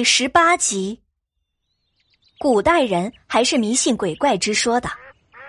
[0.00, 0.98] 第十八集，
[2.38, 4.88] 古代人还是迷信鬼怪之说的，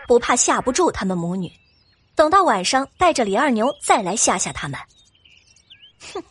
[0.10, 1.50] 不怕吓不住他们母女。
[2.16, 4.78] 等到晚上，带着李二牛再来吓吓他们。
[6.14, 6.22] 哼，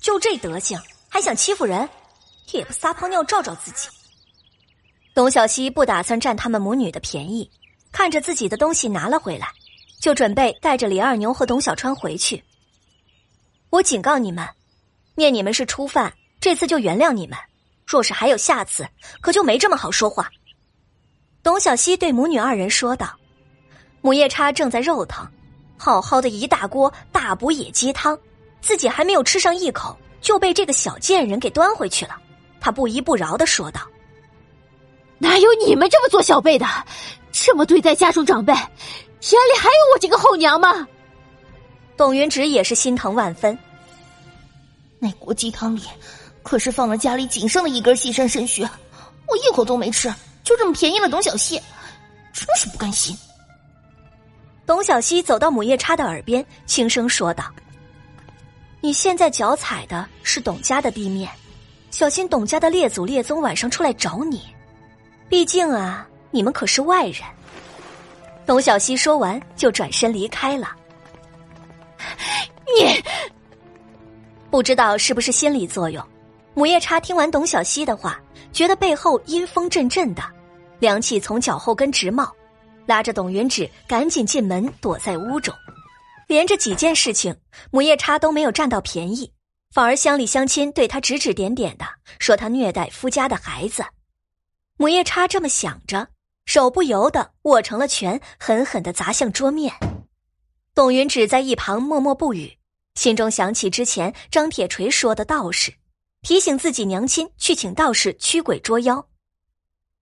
[0.00, 1.88] 就这德行，还想欺负人，
[2.50, 3.88] 也不撒泡尿照照自己。
[5.14, 7.48] 董小希不打算占他们母女的便宜，
[7.92, 9.46] 看着自己的东西拿了回来，
[10.00, 12.42] 就准备带着李二牛和董小川回去。
[13.70, 14.44] 我警告你们，
[15.14, 16.12] 念你们是初犯。
[16.40, 17.38] 这次就原谅你们，
[17.90, 18.86] 若是还有下次，
[19.20, 20.30] 可就没这么好说话。
[21.42, 23.12] 董小希对母女二人说道
[24.00, 25.26] ：“母夜叉正在肉疼，
[25.76, 28.16] 好好的一大锅大补野鸡汤，
[28.60, 32.16] 自己还没有吃上一口，就被这个小贱人给端回去了。”
[32.62, 33.80] 他不依不饶的说道
[35.18, 36.66] ：“哪有你们这么做小辈的，
[37.32, 38.52] 这么对待家中长辈？
[38.52, 40.86] 眼里还有我这个后娘吗？”
[41.98, 43.58] 董云直也是心疼万分，
[45.00, 45.82] 那锅鸡汤里。
[46.42, 51.60] 可是放了家里仅剩的一根细山参须，我一口都没吃，就这么便宜了董小希，
[52.32, 53.16] 真是不甘心。
[54.66, 57.44] 董小希走到母夜叉的耳边，轻声说道
[58.80, 61.30] ：“你现在脚踩的是董家的地面，
[61.90, 64.42] 小心董家的列祖列宗晚上出来找你。
[65.28, 67.22] 毕竟啊，你们可是外人。”
[68.46, 70.70] 董小希说完，就转身离开了。
[72.66, 73.02] 你
[74.50, 76.04] 不知道是不是心理作用？
[76.60, 78.20] 母夜叉听完董小希的话，
[78.52, 80.22] 觉得背后阴风阵阵的，
[80.78, 82.30] 凉气从脚后跟直冒，
[82.84, 85.54] 拉着董云芷赶紧进门躲在屋中。
[86.26, 87.34] 连着几件事情，
[87.70, 89.32] 母夜叉都没有占到便宜，
[89.72, 91.86] 反而乡里乡亲对他指指点点的，
[92.18, 93.82] 说他虐待夫家的孩子。
[94.76, 96.08] 母夜叉这么想着，
[96.44, 99.72] 手不由得握成了拳，狠狠的砸向桌面。
[100.74, 102.54] 董云芷在一旁默默不语，
[102.96, 105.72] 心中想起之前张铁锤说的道士。
[106.22, 109.06] 提醒自己娘亲去请道士驱鬼捉妖。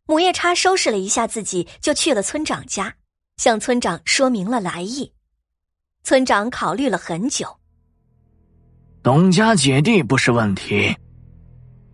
[0.06, 2.94] 母夜叉收拾了一下自己，就去了村长家，
[3.36, 5.12] 向村长说明了来意。
[6.02, 7.46] 村长考虑了很久，
[9.02, 10.96] 董家姐弟不是问题，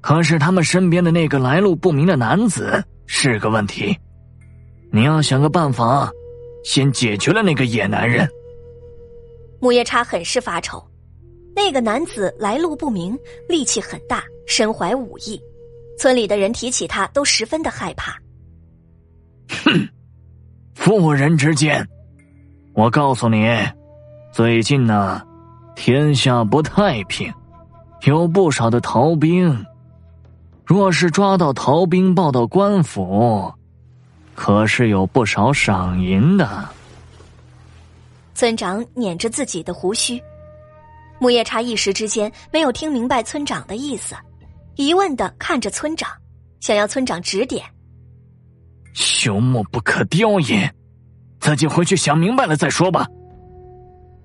[0.00, 3.98] 可是他们身边的那个来路不明的男子是个问题。
[4.92, 6.08] 你要想个办法，
[6.64, 8.28] 先解决了那个野男人。
[9.58, 10.82] 母夜叉很是发愁。
[11.54, 13.16] 那个男子来路不明，
[13.48, 15.40] 力气很大，身怀武艺，
[15.96, 18.18] 村里的人提起他都十分的害怕。
[19.48, 19.88] 哼，
[20.74, 21.86] 妇人之见，
[22.74, 23.46] 我告诉你，
[24.32, 25.22] 最近呢，
[25.76, 27.32] 天下不太平，
[28.02, 29.64] 有不少的逃兵。
[30.64, 33.52] 若是抓到逃兵，报到官府，
[34.34, 36.68] 可是有不少赏银的。
[38.34, 40.20] 村长捻着自己的胡须。
[41.24, 44.14] 木叶叉一时之间没有听明白村长的意思，
[44.76, 46.06] 疑问的看着村长，
[46.60, 47.64] 想要村长指点。
[48.94, 50.70] 朽木不可雕也，
[51.40, 53.06] 自己回去想明白了再说吧。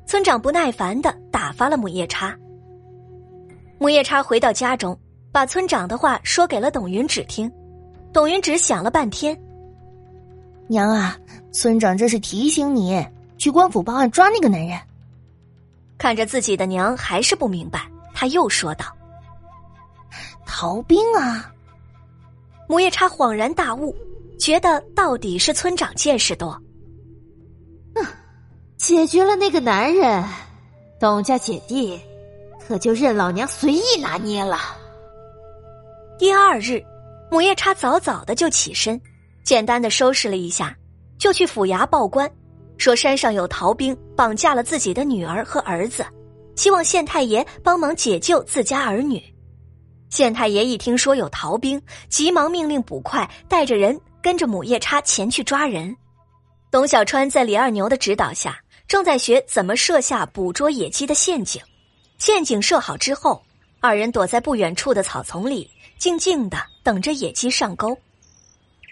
[0.05, 2.37] 村长不耐烦的打发了木叶叉。
[3.79, 4.99] 木叶叉回到家中，
[5.31, 7.49] 把村长的话说给了董云芷听。
[8.11, 9.41] 董云芷想了半天，
[10.67, 11.17] 娘啊，
[11.53, 13.01] 村长这是提醒你
[13.37, 14.77] 去官府报案抓那个男人。
[15.99, 18.85] 看着自己的娘还是不明白，他又说道
[20.47, 21.53] ：“逃兵啊！”
[22.69, 23.93] 母夜叉恍然大悟，
[24.39, 26.59] 觉得到底是村长见识多。
[27.95, 28.05] 嗯，
[28.77, 30.23] 解决了那个男人，
[31.01, 31.99] 董家姐弟
[32.66, 34.57] 可就任老娘随意拿捏了。
[36.17, 36.81] 第二日，
[37.29, 39.01] 母夜叉早早的就起身，
[39.43, 40.73] 简单的收拾了一下，
[41.17, 42.31] 就去府衙报官。
[42.79, 46.06] 说山上有逃兵绑架了自己的女儿和儿子，
[46.56, 49.22] 希望县太爷帮忙解救自家儿女。
[50.09, 55.94] 县太爷一听说有逃兵，急忙命令捕快带着人跟着母夜叉前去抓人。
[56.72, 58.57] 董小川在李二牛的指导下，
[58.88, 61.61] 正在学怎么设下捕捉野鸡的陷阱。
[62.17, 63.43] 陷阱设好之后，
[63.81, 67.96] 二人躲在不远处的草丛里，静静的等着野鸡上钩。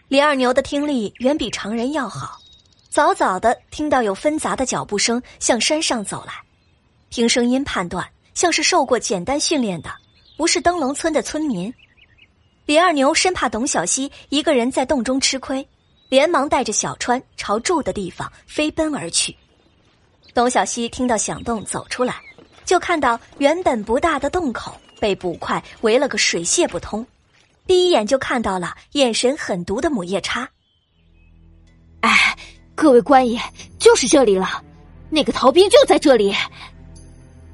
[0.09, 2.37] 李二牛的听力远比常人要好。
[2.89, 6.33] 早早的听到有纷杂的脚步声向山上走来，
[7.09, 9.93] 听声音判断像是受过简单训练的，
[10.35, 11.71] 不是灯笼村的村民。
[12.65, 15.67] 李二牛生怕董小西一个人在洞中吃亏，
[16.09, 19.35] 连忙带着小川朝住的地方飞奔而去。
[20.33, 22.15] 董小西听到响动走出来，
[22.65, 27.05] 就看到原本不大的洞口被捕快围了个水泄不通，
[27.67, 30.49] 第一眼就看到了眼神狠毒的母夜叉。
[32.01, 32.26] 哎。
[32.77, 33.41] 各位官爷，
[33.79, 34.63] 就是这里了，
[35.09, 36.31] 那个逃兵就在这里。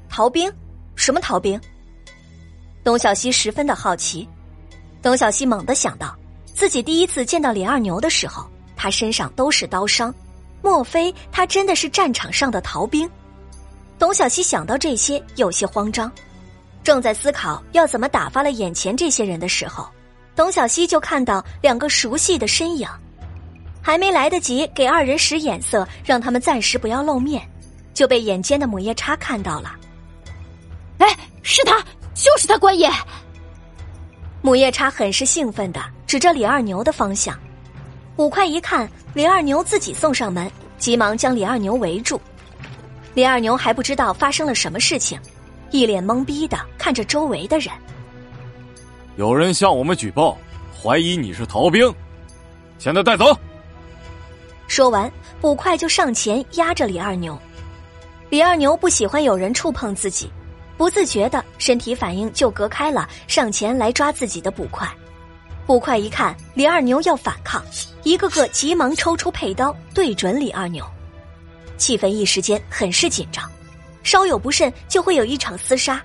[0.06, 0.52] 逃兵？
[0.96, 1.58] 什么逃兵？
[2.84, 4.28] 董小希十分的好奇。
[5.00, 6.14] 董小希猛地想到，
[6.52, 10.14] 自己第一次见到李二牛的时候，他身上都是刀伤，
[10.60, 13.08] 莫非他真的是战场上的逃兵？
[13.98, 16.12] 董小希想到这些，有些慌张，
[16.82, 19.88] 正在思考要怎么打发了眼前这些人的时候，
[20.36, 22.86] 董小希就看到两个熟悉的身影，
[23.84, 27.46] 还没来得及给二人使眼色，让他们暂时不要露面，
[27.92, 29.76] 就被眼尖的母夜叉看到了。
[30.96, 31.06] 哎，
[31.42, 31.78] 是他，
[32.14, 32.90] 就是他，官爷！
[34.40, 37.38] 母夜叉很是兴奋的指着李二牛的方向，
[38.16, 42.18] 五块一看李二牛自己送上门，急忙将李二牛围住。
[43.12, 45.20] 李二牛还不知道发生了什么事情，
[45.70, 47.70] 一脸懵逼的看着周围的人。
[49.16, 50.38] 有人向我们举报，
[50.82, 51.94] 怀疑你是逃兵，
[52.78, 53.38] 现在带走。
[54.66, 57.38] 说完，捕快就上前压着李二牛。
[58.30, 60.30] 李二牛不喜欢有人触碰自己。
[60.76, 64.92] 不自觉的身体反应就隔开了上前来抓自己的捕快，
[65.68, 67.62] 捕快一看李二牛要反抗，
[68.02, 70.84] 一个个急忙抽出佩刀对准李二牛，
[71.76, 73.48] 气氛一时间很是紧张，
[74.02, 76.02] 稍有不慎就会有一场厮杀。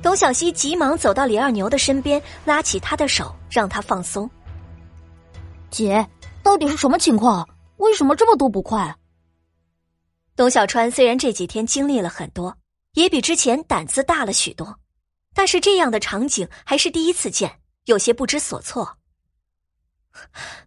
[0.00, 4.28] 董小希急忙走到李二牛的身边，拉起他的手，让他放松。
[5.70, 6.06] 姐，
[6.42, 7.46] 到底是什么情况？
[7.76, 8.80] 为什么这么多捕快？
[8.80, 8.96] 啊
[10.36, 12.56] 董小川虽然这几天经历了很多。
[12.94, 14.78] 也比之前胆子大了许多，
[15.34, 18.98] 但是这样的场景还是第一次见，有些不知所措。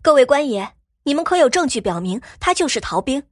[0.01, 0.73] 各位官爷，
[1.03, 3.23] 你们可有证据表明他就是逃兵？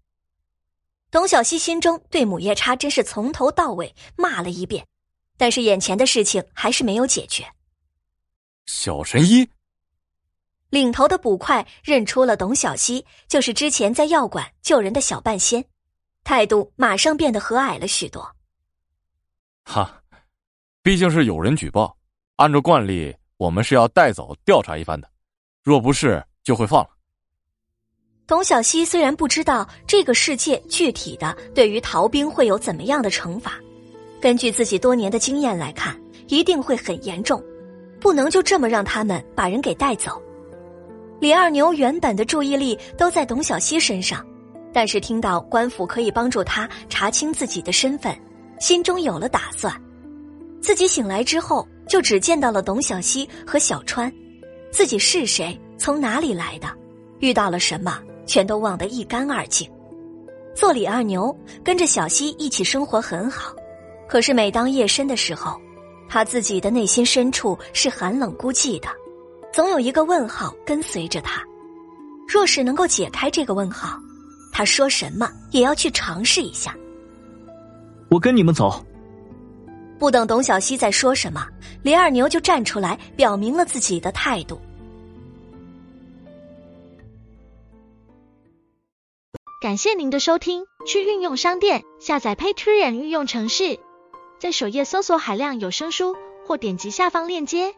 [1.12, 4.88] 董小希心中对母夜叉真是从头到尾骂了一遍，
[5.36, 7.46] 但是眼前的事情还是没有解决。
[8.66, 9.46] 小神医
[10.76, 15.64] 领头的捕快认出了董小希，就是之前在药馆救人的小半仙，
[16.26, 18.30] 态度马上变得和蔼了许多。
[19.64, 20.04] 哈，
[20.84, 21.96] 毕竟是有人举报，
[22.36, 25.10] 按照惯例，我们是要带走调查一番的，
[25.64, 26.90] 若不是就会放了。
[28.28, 33.54] 董小希虽然不知道这个世界具体的对于逃兵会有怎么样的惩罚，
[34.20, 35.98] 根据自己多年的经验来看，
[36.28, 37.42] 一定会很严重，
[38.02, 40.22] 不能就这么让他们把人给带走。
[41.20, 44.26] 李二牛原本的注意力都在董小希身上，
[44.74, 48.16] 但是听到官府可以帮助他查清自己的身份。
[48.60, 49.74] 心中有了打算，
[50.62, 54.12] 自己醒来之后就只见到了董小希和小川，
[54.72, 56.68] 自己是谁，从哪里来的，
[57.20, 59.70] 遇到了什么，全都忘得一干二净。
[60.54, 63.54] 做李二牛，跟着小希一起生活很好，
[64.08, 65.60] 可是每当夜深的时候，
[66.08, 68.88] 他自己的内心深处是寒冷孤寂的，
[69.56, 71.42] 总有一个问号跟随着他。
[72.28, 73.98] 若是能够解开这个问号，
[74.52, 76.76] 他说什么也要去尝试一下。
[78.10, 78.86] 我跟你们走。
[79.98, 81.48] 不等董小希再说什么，
[81.84, 84.60] 李二牛就站出来表明了自己的态度。
[89.62, 93.80] 感谢您的收听，去运用商店下载 Patreon 运用城市，
[94.38, 96.14] 在首页搜索海量有声书，
[96.46, 97.74] 或点击下方链接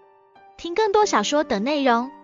[0.57, 2.16] 听更多小说等内容。